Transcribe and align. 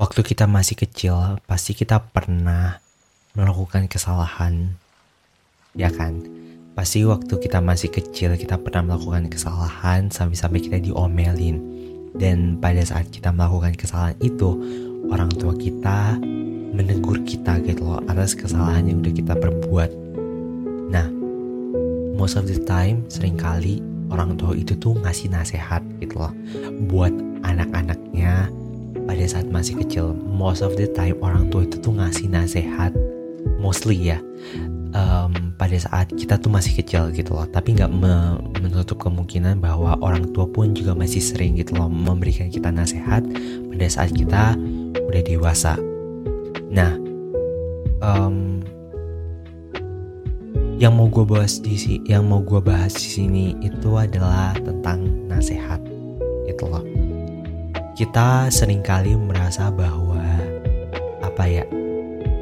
waktu 0.00 0.24
kita 0.24 0.48
masih 0.48 0.80
kecil 0.80 1.36
pasti 1.44 1.76
kita 1.76 2.00
pernah 2.00 2.80
melakukan 3.36 3.84
kesalahan. 3.84 4.72
Ya 5.76 5.92
kan? 5.92 6.24
Pasti 6.72 7.04
waktu 7.04 7.36
kita 7.36 7.60
masih 7.60 7.92
kecil 7.92 8.32
kita 8.40 8.56
pernah 8.56 8.96
melakukan 8.96 9.28
kesalahan 9.28 10.08
sampai-sampai 10.08 10.60
kita 10.64 10.80
diomelin. 10.80 11.60
Dan 12.16 12.56
pada 12.58 12.80
saat 12.80 13.12
kita 13.12 13.28
melakukan 13.28 13.76
kesalahan 13.76 14.16
itu 14.24 14.56
orang 15.12 15.28
tua 15.36 15.52
kita 15.52 16.16
menegur 16.72 17.20
kita 17.28 17.60
gitu 17.60 17.84
loh 17.84 18.00
atas 18.08 18.32
kesalahan 18.32 18.88
yang 18.88 19.04
udah 19.04 19.12
kita 19.12 19.36
perbuat. 19.36 19.90
Nah 20.88 21.06
most 22.16 22.40
of 22.40 22.48
the 22.48 22.56
time 22.64 23.04
sering 23.12 23.36
kali 23.36 23.84
orang 24.08 24.34
tua 24.40 24.56
itu 24.56 24.74
tuh 24.80 24.96
ngasih 25.04 25.28
nasihat 25.28 25.84
gitu 26.00 26.18
loh 26.18 26.32
buat 26.88 27.12
anak-anaknya 27.44 28.50
pada 29.10 29.26
saat 29.26 29.50
masih 29.50 29.74
kecil 29.82 30.14
most 30.14 30.62
of 30.62 30.78
the 30.78 30.86
time 30.94 31.18
orang 31.18 31.50
tua 31.50 31.66
itu 31.66 31.82
tuh 31.82 31.98
ngasih 31.98 32.30
nasihat 32.30 32.94
mostly 33.58 33.98
ya 33.98 34.22
um, 34.94 35.50
pada 35.58 35.74
saat 35.74 36.14
kita 36.14 36.38
tuh 36.38 36.46
masih 36.46 36.78
kecil 36.78 37.10
gitu 37.10 37.34
loh. 37.34 37.46
Tapi 37.50 37.74
nggak 37.74 37.90
me 37.90 38.38
menutup 38.62 39.02
kemungkinan 39.02 39.58
bahwa 39.58 39.98
orang 39.98 40.30
tua 40.30 40.46
pun 40.46 40.70
juga 40.78 40.94
masih 40.94 41.18
sering 41.18 41.58
gitu 41.58 41.74
loh 41.74 41.90
memberikan 41.90 42.46
kita 42.54 42.70
nasihat 42.70 43.26
pada 43.66 43.86
saat 43.90 44.14
kita 44.14 44.54
udah 44.94 45.22
dewasa. 45.26 45.74
Nah 46.70 46.94
um, 47.98 48.62
yang 50.78 50.94
mau 50.94 51.10
gue 51.10 51.26
bahas 51.26 51.58
di 51.60 51.76
sini 51.76 51.98
yang 52.08 52.24
mau 52.30 52.40
gue 52.40 52.62
bahas 52.62 52.94
di 52.94 53.08
sini 53.10 53.44
itu 53.60 53.90
adalah 53.98 54.56
tentang 54.56 55.02
nasihat 55.28 55.82
gitu 56.48 56.64
loh 56.70 56.99
kita 58.00 58.48
sering 58.48 58.80
kali 58.80 59.12
merasa 59.12 59.68
bahwa 59.68 60.24
apa 61.20 61.44
ya 61.44 61.68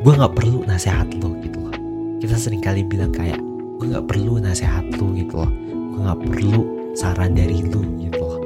gue 0.07 0.13
nggak 0.15 0.39
perlu 0.39 0.63
nasihat 0.63 1.11
lo 1.19 1.35
gitu 1.43 1.59
loh. 1.59 1.75
Kita 2.23 2.39
sering 2.39 2.63
kali 2.63 2.87
bilang 2.87 3.11
kayak 3.11 3.43
gue 3.83 3.91
nggak 3.91 4.07
perlu 4.07 4.39
nasihat 4.39 4.87
lo 5.03 5.11
gitu 5.19 5.43
loh. 5.43 5.51
Gue 5.67 6.01
nggak 6.07 6.21
perlu 6.31 6.59
saran 6.95 7.35
dari 7.35 7.67
lo 7.67 7.83
gitu 7.99 8.23
loh. 8.23 8.39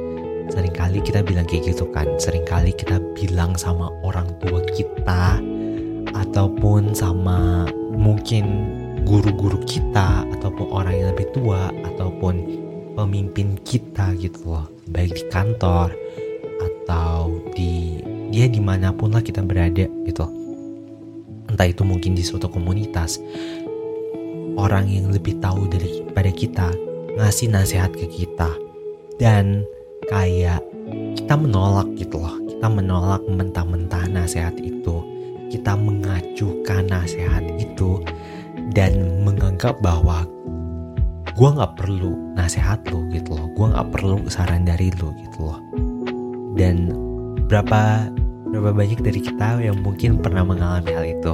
Seringkali 0.57 1.05
kita 1.05 1.21
bilang 1.21 1.45
kayak 1.45 1.77
gitu 1.77 1.85
kan. 1.93 2.09
Seringkali 2.17 2.73
kita 2.81 2.97
bilang 3.13 3.61
sama 3.61 3.93
orang 4.09 4.33
tua 4.41 4.65
kita 4.73 5.37
ataupun 6.17 6.97
sama 6.97 7.69
mungkin 7.93 8.73
guru-guru 9.05 9.61
kita 9.69 10.25
ataupun 10.41 10.65
orang 10.73 10.97
yang 10.97 11.09
lebih 11.13 11.29
tua 11.37 11.77
ataupun 11.93 12.41
pemimpin 12.97 13.61
kita 13.69 14.17
gitu 14.17 14.49
loh. 14.49 14.65
Baik 14.89 15.13
di 15.13 15.25
kantor 15.29 15.93
atau 16.93 17.41
di 17.57 18.05
dia 18.29 18.53
di 18.53 18.61
mana 18.61 18.93
pun 18.93 19.17
lah 19.17 19.25
kita 19.25 19.41
berada 19.41 19.89
gitu. 20.05 20.29
Entah 21.48 21.65
itu 21.65 21.89
mungkin 21.89 22.12
di 22.12 22.21
suatu 22.21 22.53
komunitas 22.53 23.17
orang 24.61 24.93
yang 24.93 25.09
lebih 25.09 25.41
tahu 25.41 25.73
daripada 25.73 26.29
kita 26.29 26.69
ngasih 27.17 27.48
nasihat 27.48 27.89
ke 27.97 28.05
kita 28.13 28.53
dan 29.17 29.65
kayak 30.13 30.61
kita 31.17 31.33
menolak 31.33 31.89
gitu 31.97 32.20
loh. 32.20 32.37
Kita 32.45 32.69
menolak 32.69 33.25
mentah-mentah 33.25 34.13
nasihat 34.13 34.53
itu. 34.61 35.01
Kita 35.48 35.77
mengacukan 35.77 36.93
nasihat 36.93 37.45
itu 37.57 38.05
dan 38.77 39.25
menganggap 39.25 39.81
bahwa 39.81 40.29
gue 41.33 41.48
nggak 41.48 41.73
perlu 41.77 42.37
nasihat 42.37 42.81
lo 42.93 43.05
gitu 43.13 43.37
loh. 43.37 43.48
Gue 43.57 43.67
nggak 43.73 43.89
perlu 43.93 44.29
saran 44.29 44.69
dari 44.69 44.93
lo 44.97 45.13
gitu 45.20 45.48
loh 45.48 45.92
dan 46.56 46.92
berapa 47.48 48.08
berapa 48.53 48.70
banyak 48.77 49.00
dari 49.00 49.20
kita 49.25 49.64
yang 49.64 49.81
mungkin 49.81 50.20
pernah 50.20 50.45
mengalami 50.45 50.92
hal 50.92 51.05
itu? 51.08 51.33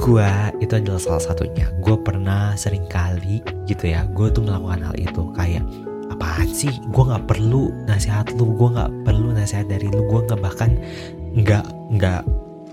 Gue 0.00 0.24
itu 0.64 0.72
adalah 0.72 1.00
salah 1.00 1.20
satunya. 1.20 1.68
Gue 1.84 2.00
pernah 2.00 2.56
sering 2.56 2.88
kali 2.88 3.44
gitu 3.68 3.92
ya 3.92 4.08
gue 4.08 4.32
tuh 4.32 4.40
melakukan 4.40 4.80
hal 4.88 4.96
itu. 4.96 5.22
Kayak 5.36 5.64
apaan 6.08 6.48
sih? 6.48 6.72
Gue 6.88 7.04
nggak 7.12 7.28
perlu 7.28 7.68
nasihat 7.84 8.32
lu 8.40 8.56
gue 8.56 8.68
nggak 8.72 8.92
perlu 9.04 9.36
nasihat 9.36 9.68
dari 9.68 9.92
lu 9.92 10.08
gue 10.08 10.20
nggak 10.24 10.40
bahkan 10.40 10.80
nggak 11.36 11.64
nggak 11.92 12.22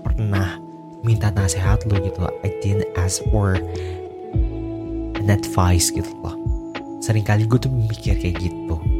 pernah 0.00 0.56
minta 1.04 1.28
nasihat 1.32 1.84
lu 1.84 2.00
gitu 2.00 2.24
I 2.40 2.48
didn't 2.64 2.88
ask 2.96 3.20
for 3.28 3.60
an 5.20 5.28
advice 5.28 5.92
gitu 5.92 6.08
loh. 6.24 6.40
Seringkali 7.04 7.44
gue 7.44 7.60
tuh 7.60 7.72
mikir 7.72 8.16
kayak 8.16 8.40
gitu 8.40 8.99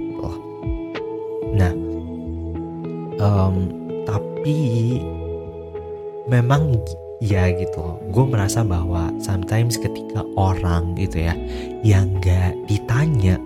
um, 3.21 3.69
tapi 4.09 4.59
memang 6.27 6.81
ya 7.21 7.53
gitu. 7.53 8.01
Gue 8.11 8.25
merasa 8.27 8.65
bahwa 8.65 9.13
sometimes 9.21 9.77
ketika 9.77 10.25
orang 10.35 10.97
gitu 10.97 11.21
ya 11.21 11.37
yang 11.85 12.17
nggak 12.19 12.57
ditanya 12.67 13.37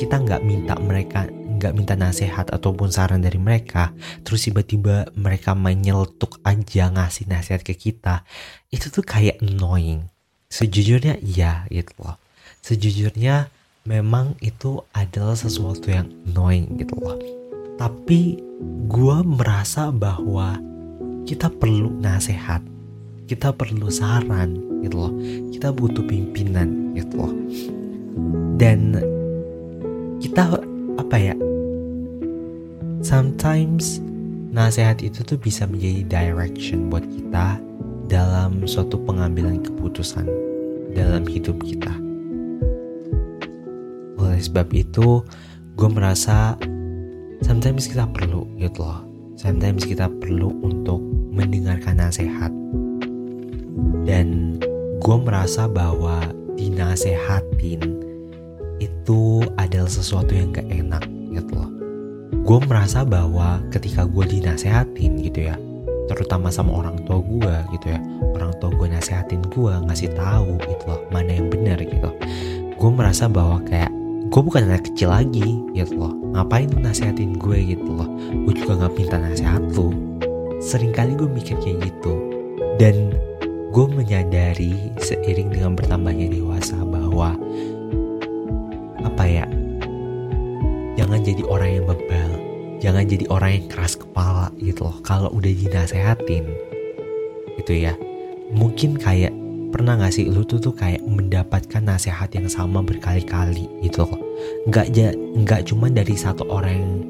kita 0.00 0.16
nggak 0.16 0.42
minta 0.42 0.74
mereka 0.80 1.28
nggak 1.60 1.76
minta 1.76 1.92
nasihat 1.92 2.48
ataupun 2.48 2.88
saran 2.88 3.20
dari 3.20 3.36
mereka 3.36 3.92
terus 4.24 4.48
tiba-tiba 4.48 5.12
mereka 5.12 5.52
menyeletuk 5.52 6.40
aja 6.40 6.88
ngasih 6.88 7.28
nasihat 7.28 7.60
ke 7.60 7.76
kita 7.76 8.24
itu 8.72 8.88
tuh 8.88 9.04
kayak 9.04 9.38
annoying. 9.44 10.08
Sejujurnya 10.50 11.20
iya 11.20 11.68
gitu 11.68 11.92
loh. 12.00 12.16
Sejujurnya 12.64 13.52
memang 13.84 14.34
itu 14.40 14.80
adalah 14.96 15.36
sesuatu 15.36 15.92
yang 15.92 16.08
annoying 16.26 16.80
gitu 16.80 16.96
loh 16.96 17.39
tapi 17.80 18.36
gue 18.92 19.18
merasa 19.24 19.88
bahwa 19.88 20.60
kita 21.24 21.48
perlu 21.48 21.88
nasihat 21.96 22.60
kita 23.24 23.56
perlu 23.56 23.88
saran 23.88 24.60
gitu 24.84 25.00
loh 25.00 25.14
kita 25.48 25.72
butuh 25.72 26.04
pimpinan 26.04 26.92
gitu 26.92 27.24
loh 27.24 27.32
dan 28.60 29.00
kita 30.20 30.60
apa 31.00 31.16
ya 31.16 31.34
sometimes 33.00 34.04
nasihat 34.52 35.00
itu 35.00 35.24
tuh 35.24 35.40
bisa 35.40 35.64
menjadi 35.64 36.04
direction 36.04 36.92
buat 36.92 37.06
kita 37.08 37.56
dalam 38.10 38.66
suatu 38.66 38.98
pengambilan 39.06 39.62
keputusan 39.62 40.26
dalam 40.90 41.22
hidup 41.22 41.54
kita. 41.62 41.94
Oleh 44.18 44.42
sebab 44.42 44.66
itu, 44.74 45.22
gue 45.78 45.88
merasa 45.88 46.58
sometimes 47.50 47.90
kita 47.90 48.06
perlu 48.06 48.46
gitu 48.62 48.86
loh. 48.86 49.02
Sometimes 49.34 49.82
kita 49.82 50.06
perlu 50.06 50.54
untuk 50.62 51.02
mendengarkan 51.34 51.98
nasihat. 51.98 52.54
Dan 54.06 54.62
gue 55.02 55.16
merasa 55.18 55.66
bahwa 55.66 56.30
dinasehatin 56.54 57.82
itu 58.78 59.42
adalah 59.58 59.90
sesuatu 59.90 60.30
yang 60.30 60.54
gak 60.54 60.70
enak 60.70 61.04
gitu 61.34 61.52
loh 61.58 61.70
gue 62.30 62.58
merasa 62.66 63.04
bahwa 63.04 63.60
ketika 63.70 64.08
gue 64.08 64.24
dinasehatin 64.26 65.20
gitu 65.22 65.46
ya 65.52 65.56
terutama 66.08 66.50
sama 66.50 66.82
orang 66.82 66.98
tua 67.06 67.22
gue 67.22 67.54
gitu 67.78 67.94
ya 67.94 68.00
orang 68.34 68.50
tua 68.58 68.72
gue 68.74 68.88
nasehatin 68.90 69.44
gue 69.46 69.72
ngasih 69.86 70.10
tahu 70.16 70.58
gitu 70.66 70.84
loh 70.88 71.00
mana 71.14 71.30
yang 71.30 71.46
benar 71.46 71.78
gitu 71.78 72.10
gue 72.74 72.90
merasa 72.90 73.30
bahwa 73.30 73.62
kayak 73.68 73.92
gue 74.30 74.40
bukan 74.46 74.70
anak 74.70 74.86
kecil 74.86 75.10
lagi. 75.10 75.58
Gitu 75.74 75.98
loh 75.98 76.14
ngapain 76.30 76.70
nasehatin 76.70 77.34
gue 77.36 77.74
gitu 77.74 77.90
loh? 77.90 78.06
Gue 78.46 78.54
juga 78.54 78.78
nggak 78.78 78.94
minta 78.94 79.18
nasihat 79.18 79.62
lu. 79.74 79.90
Seringkali 80.62 81.18
gue 81.18 81.28
mikir 81.28 81.58
kayak 81.58 81.90
gitu. 81.90 82.14
Dan 82.78 83.10
gue 83.74 83.86
menyadari 83.90 84.94
seiring 85.02 85.50
dengan 85.50 85.74
bertambahnya 85.74 86.30
dewasa 86.30 86.78
bahwa 86.82 87.38
apa 89.00 89.24
ya 89.24 89.46
jangan 90.98 91.22
jadi 91.22 91.42
orang 91.48 91.70
yang 91.80 91.86
bebal 91.88 92.30
jangan 92.82 93.04
jadi 93.06 93.24
orang 93.30 93.50
yang 93.60 93.66
keras 93.68 93.94
kepala 93.98 94.48
gitu 94.62 94.86
loh. 94.86 94.96
Kalau 95.02 95.28
udah 95.34 95.50
dinasehatin 95.50 96.44
gitu 97.60 97.72
ya. 97.74 97.94
Mungkin 98.50 98.98
kayak 98.98 99.30
pernah 99.70 99.94
gak 99.94 100.10
sih 100.10 100.26
lu 100.26 100.42
tuh 100.42 100.58
tuh 100.58 100.74
kayak 100.74 101.00
mendapatkan 101.06 101.80
nasihat 101.80 102.26
yang 102.34 102.50
sama 102.50 102.82
berkali-kali 102.82 103.70
gitu 103.86 104.02
loh 104.02 104.19
nggak 104.68 104.92
nggak 105.44 105.60
cuma 105.68 105.88
dari 105.88 106.14
satu 106.16 106.44
orang 106.48 107.06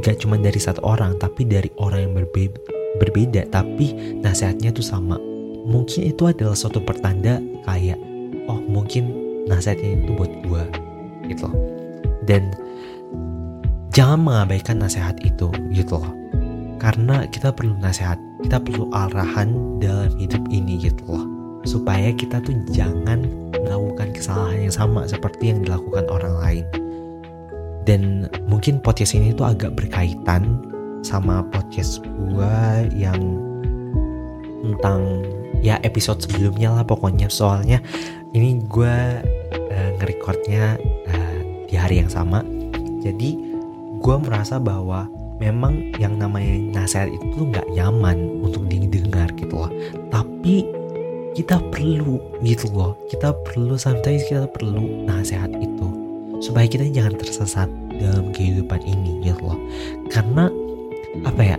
nggak 0.00 0.24
cuma 0.24 0.40
dari 0.40 0.56
satu 0.56 0.80
orang 0.82 1.20
tapi 1.20 1.44
dari 1.44 1.68
orang 1.76 2.08
yang 2.08 2.14
berbeda 2.16 2.72
berbeda. 3.00 3.48
Tapi 3.48 4.18
nasihatnya 4.20 4.74
tuh 4.74 4.84
sama. 4.84 5.16
Mungkin 5.62 6.10
itu 6.10 6.26
adalah 6.26 6.58
suatu 6.58 6.82
pertanda 6.82 7.38
kayak 7.64 7.96
oh 8.50 8.58
mungkin 8.58 9.14
nasihatnya 9.46 10.02
itu 10.02 10.12
buat 10.14 10.32
gue 10.46 10.64
gitu 11.30 11.46
loh. 11.46 11.56
Dan 12.26 12.50
jangan 13.94 14.26
mengabaikan 14.26 14.82
nasihat 14.82 15.16
itu 15.22 15.48
gitu 15.70 16.02
loh. 16.02 16.12
Karena 16.82 17.30
kita 17.30 17.54
perlu 17.54 17.78
nasihat 17.78 18.18
kita 18.42 18.58
perlu 18.58 18.90
arahan 18.90 19.78
dalam 19.78 20.10
hidup 20.18 20.42
ini 20.50 20.82
gitu 20.82 21.02
loh. 21.06 21.24
Supaya 21.62 22.10
kita 22.10 22.42
tuh 22.42 22.58
jangan 22.74 23.22
melakukan 23.62 24.10
kesalahan 24.12 24.68
yang 24.68 24.74
sama 24.74 25.06
seperti 25.06 25.54
yang 25.54 25.62
dilakukan 25.62 26.06
orang 26.10 26.34
lain. 26.42 26.64
Dan 27.82 28.30
mungkin 28.46 28.78
podcast 28.78 29.18
ini 29.18 29.34
tuh 29.34 29.50
agak 29.50 29.74
berkaitan 29.74 30.62
sama 31.02 31.42
podcast 31.50 31.98
gue 32.02 32.58
yang 32.94 33.18
tentang 34.62 35.26
ya 35.62 35.82
episode 35.82 36.22
sebelumnya 36.22 36.70
lah 36.78 36.84
pokoknya. 36.86 37.26
Soalnya 37.26 37.82
ini 38.34 38.62
gue 38.70 38.96
uh, 39.50 39.90
ngerekordnya 39.98 40.78
uh, 41.10 41.38
di 41.66 41.74
hari 41.74 42.02
yang 42.02 42.10
sama. 42.10 42.46
Jadi 43.02 43.34
gue 43.98 44.16
merasa 44.22 44.62
bahwa 44.62 45.10
memang 45.42 45.90
yang 45.98 46.14
namanya 46.22 46.82
nasihat 46.82 47.10
itu 47.10 47.50
nggak 47.50 47.66
nyaman 47.74 48.42
untuk 48.46 48.62
didengar 48.70 49.26
gitu 49.34 49.58
loh. 49.58 49.72
Tapi 50.14 50.81
kita 51.32 51.56
perlu 51.72 52.20
gitu 52.44 52.68
loh. 52.72 52.92
Kita 53.08 53.32
perlu 53.44 53.76
sometimes 53.80 54.24
kita 54.28 54.44
perlu 54.52 55.08
nasihat 55.08 55.48
itu. 55.56 55.88
Supaya 56.42 56.68
kita 56.68 56.88
jangan 56.92 57.16
tersesat 57.16 57.68
dalam 57.96 58.34
kehidupan 58.36 58.82
ini 58.84 59.24
gitu 59.24 59.40
loh. 59.48 59.58
Karena 60.12 60.52
apa 61.24 61.42
ya 61.42 61.58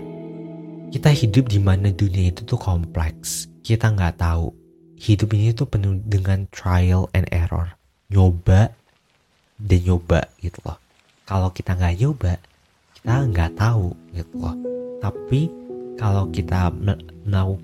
kita 0.93 1.09
hidup 1.09 1.49
di 1.49 1.57
mana 1.57 1.89
dunia 1.89 2.29
itu 2.29 2.45
tuh 2.45 2.59
kompleks. 2.61 3.49
Kita 3.65 3.89
nggak 3.89 4.21
tahu. 4.21 4.53
Hidup 4.99 5.35
ini 5.35 5.51
tuh 5.51 5.67
penuh 5.67 5.99
dengan 6.05 6.45
trial 6.53 7.09
and 7.17 7.27
error. 7.33 7.73
Nyoba 8.13 8.71
dan 9.57 9.79
nyoba 9.81 10.29
gitu 10.37 10.61
loh. 10.63 10.77
Kalau 11.25 11.49
kita 11.49 11.73
nggak 11.73 11.97
nyoba 11.97 12.37
kita 13.03 13.19
nggak 13.27 13.51
tahu 13.59 13.91
gitu 14.15 14.35
loh. 14.39 14.55
Tapi 15.03 15.51
kalau 15.99 16.31
kita 16.31 16.71
mau 17.27 17.59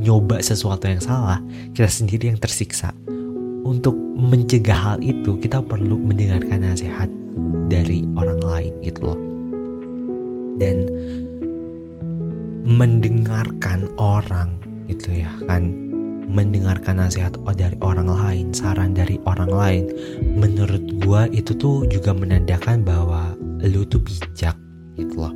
nyoba 0.00 0.40
sesuatu 0.40 0.88
yang 0.88 0.98
salah, 1.04 1.38
kita 1.76 1.86
sendiri 1.86 2.32
yang 2.32 2.40
tersiksa. 2.40 2.96
Untuk 3.60 3.92
mencegah 4.16 4.96
hal 4.96 4.98
itu, 5.04 5.36
kita 5.36 5.60
perlu 5.60 6.00
mendengarkan 6.00 6.64
nasihat 6.64 7.12
dari 7.68 8.08
orang 8.16 8.40
lain 8.40 8.72
gitu 8.80 9.12
loh. 9.12 9.20
Dan 10.56 10.88
mendengarkan 12.64 13.88
orang 14.00 14.56
gitu 14.88 15.24
ya 15.24 15.30
kan 15.48 15.72
mendengarkan 16.30 17.02
nasihat 17.02 17.34
dari 17.58 17.74
orang 17.82 18.06
lain, 18.06 18.54
saran 18.54 18.94
dari 18.94 19.18
orang 19.26 19.50
lain, 19.50 19.84
menurut 20.38 20.82
gua 21.02 21.26
itu 21.34 21.50
tuh 21.58 21.82
juga 21.90 22.14
menandakan 22.14 22.86
bahwa 22.86 23.34
lu 23.66 23.82
tuh 23.82 23.98
bijak 23.98 24.54
gitu 24.94 25.26
loh 25.26 25.34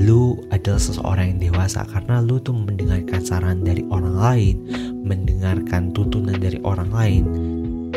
lu 0.00 0.40
adalah 0.48 0.80
seseorang 0.80 1.36
yang 1.36 1.52
dewasa 1.52 1.84
karena 1.84 2.24
lu 2.24 2.40
tuh 2.40 2.56
mendengarkan 2.56 3.20
saran 3.20 3.60
dari 3.60 3.84
orang 3.92 4.16
lain, 4.16 4.56
mendengarkan 5.04 5.92
tuntunan 5.92 6.36
dari 6.40 6.56
orang 6.64 6.88
lain. 6.88 7.24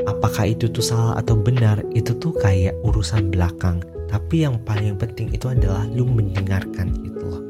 Apakah 0.06 0.52
itu 0.52 0.68
tuh 0.68 0.84
salah 0.84 1.16
atau 1.18 1.40
benar, 1.40 1.80
itu 1.96 2.12
tuh 2.20 2.36
kayak 2.44 2.76
urusan 2.84 3.32
belakang. 3.32 3.80
Tapi 4.12 4.44
yang 4.44 4.60
paling 4.68 5.00
penting 5.00 5.32
itu 5.32 5.48
adalah 5.50 5.88
lu 5.96 6.04
mendengarkan 6.06 6.92
itu 7.02 7.24
loh. 7.24 7.44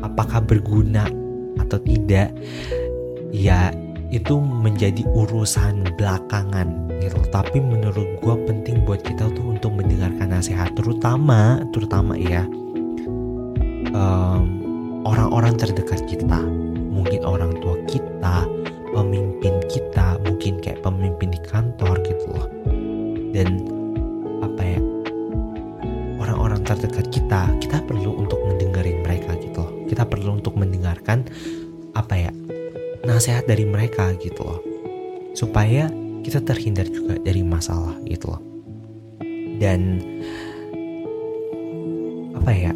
Apakah 0.00 0.40
berguna 0.42 1.06
atau 1.60 1.78
tidak, 1.84 2.32
ya 3.30 3.70
itu 4.10 4.38
menjadi 4.40 5.02
urusan 5.14 5.94
belakangan 5.98 6.90
gitu. 7.02 7.18
Tapi 7.28 7.60
menurut 7.60 8.08
gue 8.22 8.36
penting 8.48 8.82
buat 8.86 9.02
kita 9.04 9.30
tuh 9.34 9.54
untuk 9.54 9.74
mendengarkan 9.78 10.32
nasihat, 10.32 10.72
terutama, 10.74 11.62
terutama 11.70 12.14
ya 12.18 12.46
orang-orang 15.04 15.54
um, 15.54 15.60
terdekat 15.60 16.02
kita 16.10 16.42
mungkin 16.90 17.20
orang 17.22 17.54
tua 17.62 17.78
kita 17.86 18.42
pemimpin 18.90 19.54
kita 19.70 20.18
mungkin 20.26 20.58
kayak 20.58 20.82
pemimpin 20.82 21.30
di 21.30 21.40
kantor 21.46 21.98
gitu 22.02 22.26
loh. 22.30 22.48
Dan 23.34 23.66
apa 24.42 24.62
ya 24.62 24.80
orang-orang 26.18 26.62
terdekat 26.62 27.06
kita 27.10 27.50
kita 27.62 27.82
perlu 27.86 28.18
untuk 28.18 28.38
mendengarin 28.46 29.02
mereka 29.02 29.38
gitu 29.38 29.62
loh. 29.62 29.72
Kita 29.86 30.06
perlu 30.06 30.38
untuk 30.42 30.54
mendengarkan 30.58 31.26
apa 31.94 32.14
ya 32.18 32.30
nasihat 33.06 33.46
dari 33.46 33.66
mereka 33.66 34.14
gitu 34.18 34.42
loh. 34.42 34.60
Supaya 35.34 35.90
kita 36.22 36.42
terhindar 36.42 36.86
juga 36.90 37.18
dari 37.22 37.42
masalah 37.46 37.94
gitu 38.06 38.34
loh. 38.34 38.42
Dan 39.62 40.02
apa 42.34 42.50
ya 42.50 42.73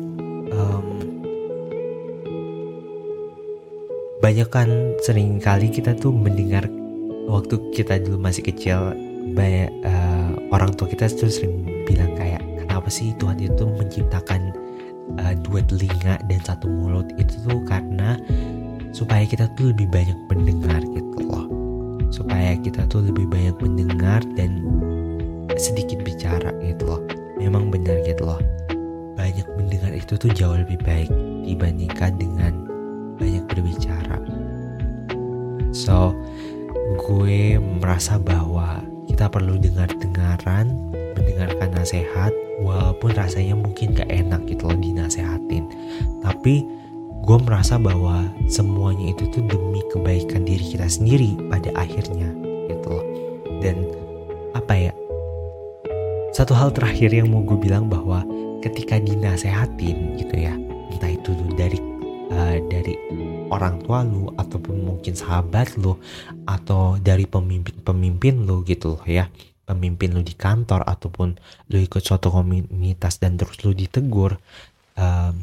banyak 4.28 4.48
kan 4.52 4.68
sering 5.00 5.40
kali 5.40 5.72
kita 5.72 5.96
tuh 5.96 6.12
mendengar 6.12 6.68
waktu 7.32 7.56
kita 7.72 7.96
dulu 7.96 8.20
masih 8.20 8.44
kecil 8.44 8.92
banyak 9.32 9.72
uh, 9.88 10.36
orang 10.52 10.68
tua 10.76 10.84
kita 10.84 11.08
tuh 11.08 11.32
sering 11.32 11.64
bilang 11.88 12.12
kayak 12.12 12.44
kenapa 12.60 12.92
sih 12.92 13.16
Tuhan 13.16 13.40
itu 13.40 13.64
menciptakan 13.64 14.52
uh, 15.16 15.32
dua 15.48 15.64
telinga 15.64 16.20
dan 16.28 16.40
satu 16.44 16.68
mulut? 16.68 17.08
Itu 17.16 17.40
tuh 17.40 17.64
karena 17.64 18.20
supaya 18.92 19.24
kita 19.24 19.48
tuh 19.56 19.72
lebih 19.72 19.88
banyak 19.88 20.20
mendengar 20.28 20.84
gitu 20.92 21.24
loh. 21.24 21.48
Supaya 22.12 22.52
kita 22.60 22.84
tuh 22.92 23.08
lebih 23.08 23.32
banyak 23.32 23.56
mendengar 23.64 24.20
dan 24.36 24.60
sedikit 25.56 26.04
bicara 26.04 26.52
gitu 26.60 26.84
loh. 26.84 27.00
Memang 27.40 27.72
benar 27.72 28.04
gitu 28.04 28.28
loh. 28.28 28.44
Banyak 29.16 29.48
mendengar 29.56 29.96
itu 29.96 30.20
tuh 30.20 30.28
jauh 30.36 30.60
lebih 30.60 30.76
baik 30.84 31.08
dibandingkan 31.48 32.12
dengan 32.20 32.68
banyak 33.18 33.44
berbicara. 33.50 34.17
So, 35.78 36.10
gue 36.98 37.54
merasa 37.78 38.18
bahwa 38.18 38.82
kita 39.06 39.30
perlu 39.30 39.62
dengar-dengaran, 39.62 40.74
mendengarkan 41.14 41.70
nasihat, 41.70 42.34
walaupun 42.58 43.14
rasanya 43.14 43.54
mungkin 43.54 43.94
gak 43.94 44.10
enak 44.10 44.42
gitu 44.50 44.66
loh 44.66 44.74
dinasehatin. 44.74 45.70
Tapi 46.26 46.66
gue 47.22 47.38
merasa 47.46 47.78
bahwa 47.78 48.26
semuanya 48.50 49.14
itu 49.14 49.30
tuh 49.30 49.46
demi 49.46 49.78
kebaikan 49.94 50.42
diri 50.42 50.66
kita 50.66 50.90
sendiri 50.90 51.38
pada 51.46 51.70
akhirnya 51.78 52.26
gitu 52.66 52.88
loh. 52.90 53.06
Dan 53.62 53.86
apa 54.58 54.74
ya? 54.74 54.92
Satu 56.34 56.58
hal 56.58 56.74
terakhir 56.74 57.14
yang 57.14 57.30
mau 57.30 57.46
gue 57.46 57.54
bilang 57.54 57.86
bahwa 57.86 58.26
ketika 58.66 58.98
dinasehatin 58.98 60.18
gitu 60.18 60.34
ya, 60.34 60.58
entah 60.90 61.14
itu 61.14 61.30
dari 61.54 61.78
uh, 62.38 62.56
dari 62.70 62.94
orang 63.50 63.82
tua 63.82 64.06
lu 64.06 64.30
ataupun 64.38 64.86
mungkin 64.86 65.18
sahabat 65.18 65.74
lu 65.74 65.98
atau 66.46 66.94
dari 67.02 67.26
pemimpin-pemimpin 67.26 68.46
lu 68.46 68.62
gitu 68.62 68.94
loh 68.94 69.04
ya. 69.04 69.26
Pemimpin 69.66 70.14
lu 70.16 70.22
di 70.22 70.32
kantor 70.32 70.86
ataupun 70.86 71.36
lu 71.68 71.78
ikut 71.82 72.00
suatu 72.00 72.30
komunitas 72.30 73.18
dan 73.18 73.36
terus 73.36 73.58
lu 73.66 73.74
ditegur 73.74 74.38
um, 74.96 75.34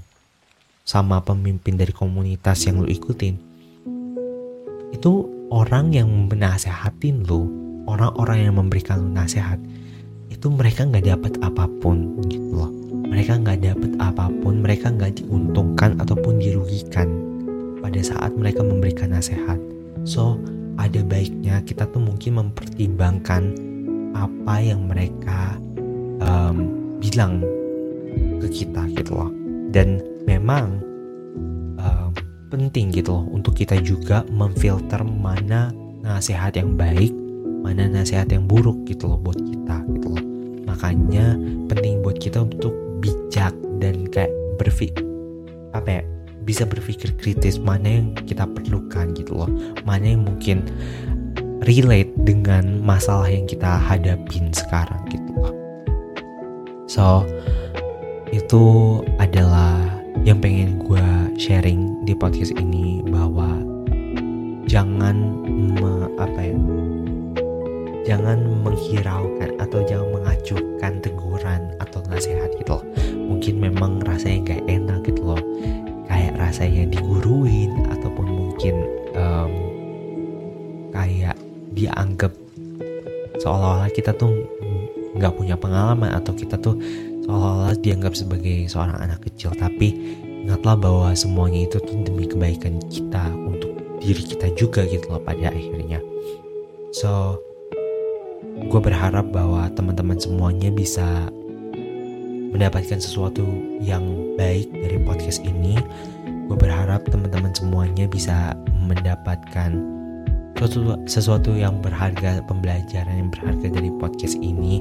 sama 0.88 1.22
pemimpin 1.22 1.78
dari 1.78 1.94
komunitas 1.94 2.66
yang 2.66 2.82
lu 2.82 2.90
ikutin 2.90 3.56
itu 4.94 5.28
orang 5.52 5.92
yang 5.92 6.08
menasehatin 6.08 7.28
lu 7.28 7.52
orang-orang 7.84 8.48
yang 8.48 8.56
memberikan 8.56 9.04
lu 9.04 9.10
nasihat 9.12 9.60
itu 10.32 10.48
mereka 10.48 10.88
nggak 10.88 11.06
dapat 11.06 11.34
apa 11.44 11.66
pun 11.82 12.22
gitu 12.32 12.54
loh. 12.54 12.72
Mereka 13.06 13.44
nggak 13.46 13.65
mereka 14.76 14.92
nggak 14.92 15.24
diuntungkan 15.24 15.96
ataupun 16.04 16.36
dirugikan 16.36 17.08
pada 17.80 17.96
saat 18.04 18.36
mereka 18.36 18.60
memberikan 18.60 19.16
nasihat. 19.16 19.56
So, 20.04 20.36
ada 20.76 21.00
baiknya 21.00 21.64
kita 21.64 21.88
tuh 21.96 22.04
mungkin 22.04 22.44
mempertimbangkan 22.44 23.56
apa 24.12 24.56
yang 24.60 24.84
mereka 24.84 25.56
um, 26.20 26.76
bilang 27.00 27.40
ke 28.44 28.52
kita 28.52 28.84
gitu 29.00 29.16
loh. 29.16 29.32
Dan 29.72 30.04
memang 30.28 30.84
um, 31.80 32.12
penting 32.52 32.92
gitu 32.92 33.16
loh 33.16 33.32
untuk 33.32 33.56
kita 33.56 33.80
juga 33.80 34.28
memfilter 34.28 35.08
mana 35.08 35.72
nasihat 36.04 36.52
yang 36.60 36.76
baik, 36.76 37.16
mana 37.64 37.88
nasihat 37.88 38.28
yang 38.28 38.44
buruk 38.44 38.84
gitu 38.84 39.08
loh 39.08 39.24
buat 39.24 39.40
kita 39.40 39.88
gitu 39.88 40.20
loh. 40.20 40.26
Makanya 40.68 41.40
penting 41.72 42.04
buat 42.04 42.20
kita 42.20 42.44
untuk 42.44 42.76
bijak 43.00 43.56
dan 43.80 44.04
kayak 44.12 44.36
berpikir 44.56 45.04
apa 45.76 46.00
ya 46.00 46.04
bisa 46.46 46.64
berpikir 46.64 47.12
kritis 47.18 47.58
mana 47.58 48.00
yang 48.00 48.14
kita 48.14 48.46
perlukan 48.46 49.12
gitu 49.18 49.34
loh. 49.34 49.50
Mana 49.84 50.14
yang 50.14 50.24
mungkin 50.24 50.64
relate 51.66 52.14
dengan 52.22 52.80
masalah 52.86 53.26
yang 53.28 53.50
kita 53.50 53.82
hadapin 53.82 54.54
sekarang 54.54 55.02
gitu 55.10 55.32
loh. 55.34 55.54
So 56.86 57.26
itu 58.30 58.64
adalah 59.18 59.82
yang 60.22 60.38
pengen 60.38 60.78
gue 60.86 61.06
sharing 61.36 62.06
di 62.06 62.14
podcast 62.14 62.54
ini 62.56 63.02
bahwa 63.10 63.62
jangan 64.70 65.42
me, 65.46 66.10
apa 66.18 66.40
ya 66.42 66.58
jangan 68.06 68.38
menghiraukan 68.62 69.50
atau 69.58 69.82
jangan 69.90 70.10
mengacuhkan 70.14 71.02
teguran 71.02 71.74
atau 71.82 72.06
nasihat 72.10 72.54
gitu 72.58 72.78
loh 72.78 72.86
mungkin 73.36 73.60
memang 73.60 74.00
rasanya 74.08 74.56
gak 74.56 74.64
enak 74.72 75.00
gitu 75.04 75.22
loh. 75.36 75.44
Kayak 76.08 76.40
rasanya 76.40 76.88
diguruin 76.88 77.84
ataupun 77.92 78.28
mungkin 78.32 78.76
um, 79.20 79.52
kayak 80.96 81.36
dianggap 81.76 82.32
seolah-olah 83.44 83.92
kita 83.92 84.16
tuh 84.16 84.32
nggak 85.20 85.36
punya 85.36 85.60
pengalaman 85.60 86.16
atau 86.16 86.32
kita 86.32 86.56
tuh 86.64 86.80
seolah-olah 87.28 87.76
dianggap 87.84 88.16
sebagai 88.16 88.72
seorang 88.72 88.96
anak 89.04 89.20
kecil. 89.28 89.52
Tapi 89.52 89.92
ingatlah 90.48 90.80
bahwa 90.80 91.12
semuanya 91.12 91.68
itu 91.68 91.84
tuh 91.84 92.00
demi 92.08 92.32
kebaikan 92.32 92.80
kita 92.88 93.36
untuk 93.36 93.76
diri 94.00 94.24
kita 94.24 94.48
juga 94.56 94.88
gitu 94.88 95.12
loh 95.12 95.20
pada 95.20 95.52
akhirnya. 95.52 96.00
So 96.96 97.44
gue 98.56 98.80
berharap 98.80 99.36
bahwa 99.36 99.68
teman-teman 99.76 100.16
semuanya 100.16 100.72
bisa 100.72 101.28
mendapatkan 102.56 103.04
sesuatu 103.04 103.44
yang 103.84 104.08
baik 104.40 104.72
dari 104.72 104.96
podcast 105.04 105.44
ini 105.44 105.76
gue 106.46 106.58
berharap 106.58 107.04
teman-teman 107.10 107.52
semuanya 107.52 108.08
bisa 108.08 108.56
mendapatkan 108.86 109.76
sesuatu, 110.56 110.96
sesuatu 111.04 111.52
yang 111.52 111.84
berharga 111.84 112.40
pembelajaran 112.48 113.28
yang 113.28 113.30
berharga 113.34 113.68
dari 113.68 113.92
podcast 114.00 114.40
ini. 114.40 114.80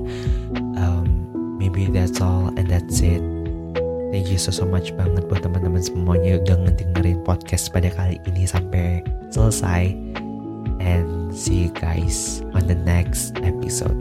Um, 0.79 1.27
maybe 1.59 1.91
that's 1.91 2.23
all 2.23 2.53
and 2.55 2.71
that's 2.71 3.03
it. 3.03 3.21
Thank 4.15 4.31
you 4.31 4.39
so 4.39 4.55
so 4.55 4.63
much 4.63 4.95
banget 4.95 5.27
buat 5.27 5.43
teman-teman 5.43 5.83
semuanya 5.83 6.39
udah 6.39 6.71
ngedengerin 6.71 7.19
podcast 7.27 7.75
pada 7.75 7.91
kali 7.91 8.23
ini 8.31 8.47
sampai 8.47 9.03
selesai. 9.35 9.91
And 10.79 11.35
see 11.35 11.67
you 11.67 11.71
guys 11.75 12.45
on 12.55 12.71
the 12.71 12.79
next 12.79 13.35
episode. 13.43 13.99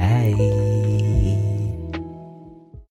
Bye 0.00 0.91